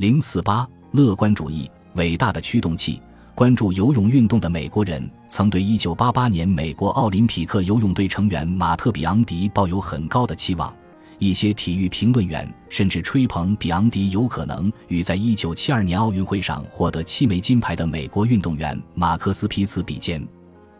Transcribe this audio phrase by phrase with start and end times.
[0.00, 3.02] 零四八，乐观主义伟大的驱动器。
[3.34, 10.74] 关注游泳运动的美国人曾对一九八八年美国奥林匹克游泳队成员马特·比昂迪抱有很高的期望。
[11.18, 20.26] 一些体育评论员甚至吹捧比昂迪有可能与在一九七二年奥运会上获得七枚金牌的美国运动员马克思·皮茨比肩。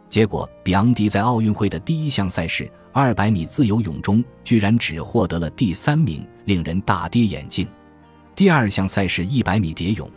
[0.09, 7.69] 结果，比昂迪在奥运会的第一项赛事二百米自由泳中居然只获得了第三名，令人大跌眼镜。
[8.41, 10.11] 第二项赛事一百米蝶泳，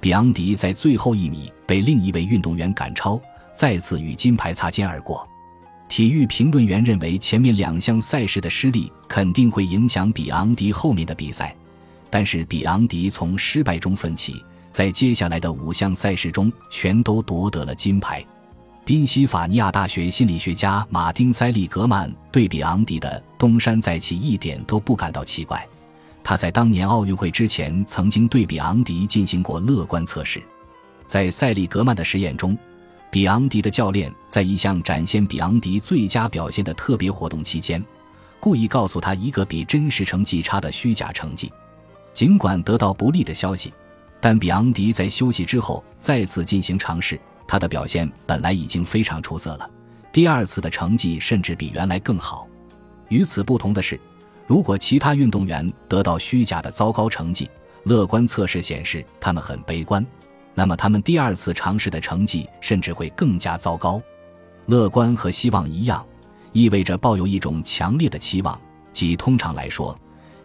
[0.00, 3.16] 比昂迪在最后一米被另一位运动员赶超，
[3.52, 5.24] 再次与金牌擦肩而过。
[5.88, 11.54] 体育评论员认为，前面两项赛事的失利肯定会影响比昂迪后面的比赛，
[12.10, 18.20] 但是比昂迪从失败中奋起，在接下来的五项赛事中全都夺得了金牌。
[18.84, 25.64] 宾夕法尼亚大学心理学家马丁·塞利格曼对比昂迪的东山再起一点都不感到奇怪，
[26.22, 30.40] 他在当年奥运会之前曾经对比昂迪进行过乐观测试，
[31.06, 32.56] 在塞利格曼的实验中。
[33.10, 37.84] 比昂迪的教练在一项展现比昂迪最佳表现的特别活动期间，
[38.38, 41.52] 故意告诉他一个比真实成绩差的虚假成绩。
[42.12, 43.72] 尽管得到不利的消息，
[44.20, 47.18] 但比昂迪在休息之后再次进行尝试，
[47.48, 49.68] 他的表现本来已经非常出色了，
[50.12, 52.46] 第二次的成绩甚至比原来更好。
[53.08, 53.98] 与此不同的是，
[54.50, 57.48] 如果其他运动员得到虚假的糟糕成绩，
[57.84, 60.04] 乐观测试显示他们很悲观。
[60.56, 64.02] 那么他们第二次尝试的成绩甚至会更加糟糕。
[64.66, 66.04] 乐观和希望一样，
[66.50, 68.60] 意味着抱有一种强烈的期望，
[68.92, 69.96] 即通常来说，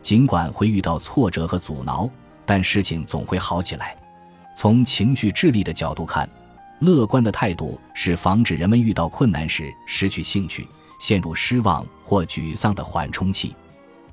[0.03, 2.07] 尽管会遇到挫折和阻挠，
[2.45, 3.97] 但事情总会好起来。
[4.55, 6.29] 从情绪智力的角度看，
[6.77, 10.67] 乐观的态度是防止人们遇到困难时失去兴趣、
[10.99, 13.55] 陷入失望或沮丧的缓冲器。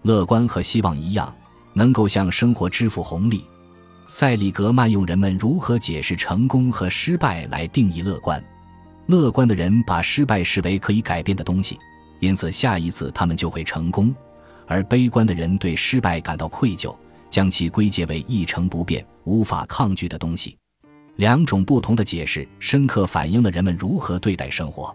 [0.03, 1.33] 乐观和希望一样，
[1.73, 3.45] 能够向生活支付红利。
[4.07, 8.43] 塞里格曼用人们如何解释成功和失败来定义乐观。
[9.07, 11.79] 乐观的人把失败视为可以改变的东西，
[12.21, 14.13] 因此下一次他们就会成功；
[14.67, 16.95] 而悲观的人对失败感到愧疚，
[17.31, 20.57] 将其归结为一成不变、无法抗拒的东西。
[21.17, 24.95] 两种不同的解释深刻反映了人们如何对待生活。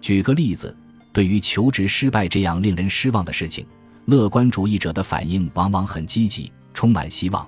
[0.00, 0.74] 举个例子，
[1.12, 3.66] 对于求职失败这样令人失望的事情，
[4.08, 7.46] 乐观主义者的反应往往很积极，充满希望。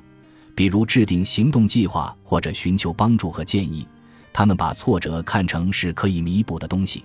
[0.54, 3.88] 比如制定行动计划或者寻求帮助和建议，
[4.31, 7.03] 他们把挫折看成是可以弥补的东西。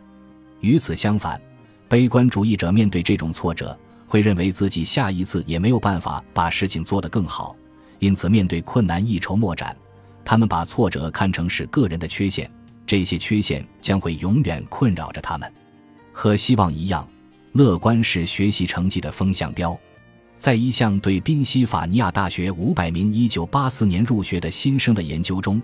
[0.60, 1.42] 与此相反，
[1.88, 7.56] 悲观主义者面对这种挫折，会认为自己下一次也没有办法把事情做得更好，
[8.00, 9.74] 因此面对困难一筹莫展。
[10.26, 12.52] 他们把挫折看成是个人的缺陷，
[12.86, 15.50] 这些缺陷将会永远困扰着他们。
[16.12, 17.08] 和希望一样，
[17.56, 19.80] 乐观是学习成绩的风向标。
[20.38, 25.62] 在一项对宾夕法尼亚大学五百名1984年入学的新生的研究中，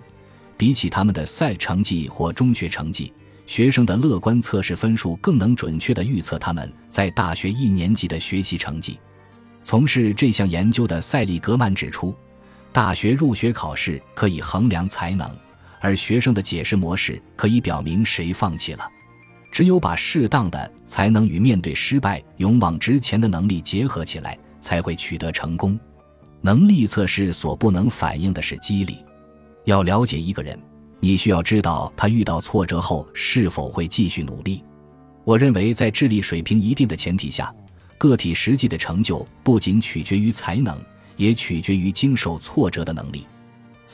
[0.56, 3.12] 比起他们的赛成绩或中学成绩，
[3.46, 8.98] 学生的乐观测试分数更能准确地预测他们在大学一年级的学习成绩。
[9.62, 12.16] 从事这项研究的塞利格曼指出，
[12.72, 15.30] 大学入学考试可以衡量才能，
[15.78, 18.88] 而学生的解释模式可以表明谁放弃了。
[19.52, 24.36] 只有把适当的才能与面对失败勇往直前的能力结合起来。
[24.62, 25.78] 才会取得成功。
[26.40, 28.98] 能力测试所不能反映的是激励。
[29.64, 30.56] 要了解一个人，
[31.00, 34.64] 你需要知道他遇到挫折后是否会继续努力。
[35.24, 37.52] 我认为，在智力水平一定的前提下，
[37.98, 40.80] 个体实际的成就不仅取决于才能，
[41.16, 43.26] 也取决于经受挫折的能力。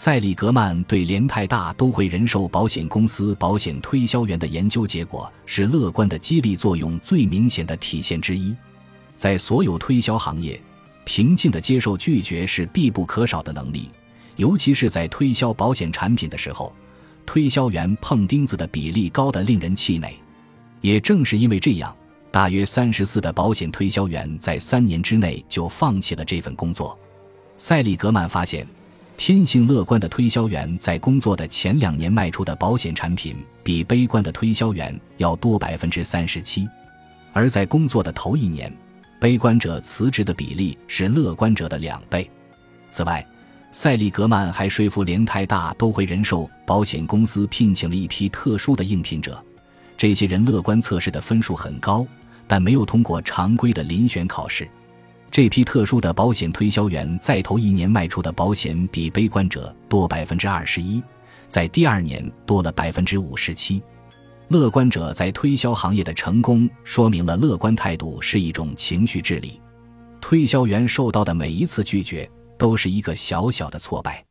[0.01, 8.55] 塞里格曼对联泰大都会人寿保险公司保险推销员的研究结果是乐观的激励作用最明显的体现之一。
[9.17, 10.63] 在所有推销行业，
[11.05, 13.91] 平静的接受拒绝是必不可少的能力，
[14.37, 16.73] 尤其是在推销保险产品的时候，
[17.27, 20.17] 推销员碰钉子的比例高得令人气馁。
[20.81, 21.93] 也正是因为这样，
[22.31, 26.97] 大约三十四的保险推销员在三年之内就放弃了这份工作。
[27.57, 28.65] 塞里格曼发现，
[29.19, 36.69] 天性乐观的推销员在工作的前两年卖出的保险产品比悲观的推销员要多百分之三十七，
[37.33, 38.73] 而在工作的头一年。
[39.19, 42.31] 悲观者辞职的比例是乐观者的两倍。
[42.91, 43.27] 此外，
[43.73, 49.45] 塞利格曼还说服联泰大都会人寿保险公司聘请了一批特殊的应聘者。
[49.97, 52.07] 这些人乐观测试的分数很高，
[52.47, 54.71] 但没有通过常规的遴选考试。
[55.31, 61.03] 这批特殊的保险推销员在头一年卖出的保险比悲观者多百分之二十一，
[61.47, 63.83] 在第二年多了百分之五十七。
[64.49, 69.61] 乐观者在推销行业的成功，说明了乐观态度是一种情绪智力。
[70.21, 74.25] 推销员受到的每一次拒绝，都是一个小小的挫败。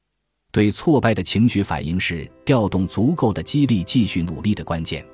[0.51, 5.05] 对挫败的情绪反应是调动足够的激励继续努力的关键。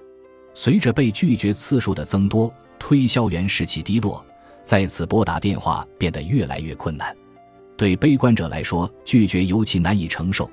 [0.53, 4.25] 随着被拒绝次数的增多，推销员士气低落，
[4.63, 7.15] 再次拨打电话变得越来越困难。
[7.75, 10.49] 对悲观者来说，拒绝尤其难以承受，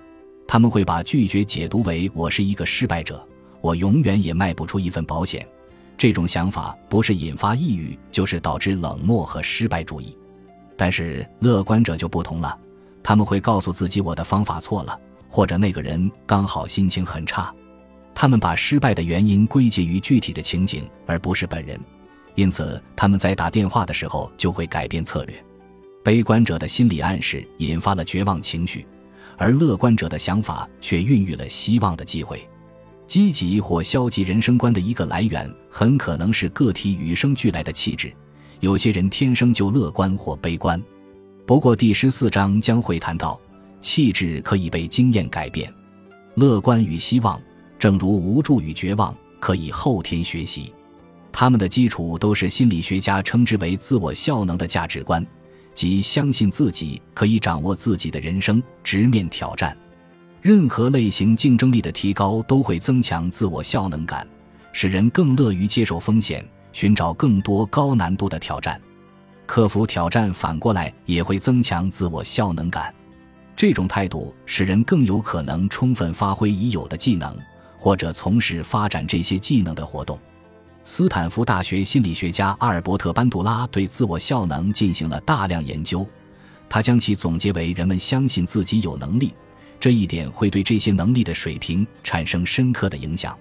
[0.47, 3.25] 他们会把拒绝解读为我是一个失败者，
[3.61, 5.47] 我永远也卖不出一份保险。
[5.97, 10.17] 这种想法不是引发抑郁，就是导致冷漠和失败主义。
[10.77, 12.59] 但是乐观者就不同了，
[13.03, 14.99] 他们会告诉自己我的方法错了，
[15.29, 17.55] 或者那个人刚好心情很差。
[18.15, 21.79] 他们把失败的原因归结于具体的情景，而不是本人，
[22.41, 25.45] 因此他们在打电话的时候就会改变策略。
[26.03, 28.87] 悲观者的心理暗示引发了绝望情绪，
[29.37, 32.49] 而乐观者的想法却孕育了希望的机会。
[33.07, 38.11] 积极或消极人生观的一个来源，很可能是个体与生俱来的气质。
[38.61, 40.83] 有些人天生就乐观或悲观。
[41.45, 43.39] 不过第十四章将会谈到，
[43.83, 45.71] 气质可以被经验改变。
[46.37, 47.39] 乐观与希望，
[47.79, 50.73] 正如无助与绝望，可以后天学习。
[51.41, 55.27] 他们的基础都是心理学家称之为自我效能的价值观，
[55.73, 59.75] 即相信自己可以掌握自己的人生，直面挑战。
[60.43, 64.29] 任何类型竞争力的提高都会增强自我效能感，
[64.75, 68.79] 使人更乐于接受风险，寻找更多高难度的挑战。
[69.47, 72.95] 克服挑战反过来也会增强自我效能感。
[73.57, 77.35] 这种态度使人更有可能充分发挥已有的技能，
[77.79, 80.19] 或者从事发展这些技能的活动。
[80.83, 86.07] 斯坦福大学心理学家阿尔伯特·班杜拉对自我效能进行了大量研究，
[86.69, 89.35] 他将其总结为人们相信自己有能力。
[89.79, 93.39] 这一点会对这些能力的水平产生深刻的影响。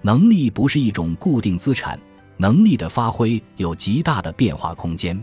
[0.00, 1.98] 能力不是一种固定资产，
[2.36, 5.20] 能力的发挥有极大的变化空间。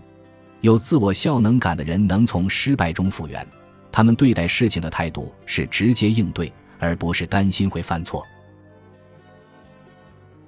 [0.62, 3.46] 有自我效能感的人能从失败中复原，
[3.92, 8.26] 他们对待事情的态度是直接应对，而不是担心会犯错。